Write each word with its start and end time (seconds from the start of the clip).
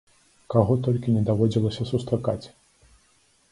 Каго 0.53 0.77
толькі 0.87 1.13
не 1.17 1.21
даводзілася 1.29 1.83
сустракаць! 1.91 2.41